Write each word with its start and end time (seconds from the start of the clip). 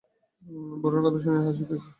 বুড়ার 0.81 1.01
কথা 1.05 1.19
শুনিয়া 1.23 1.45
হাসিতেছ। 1.47 1.83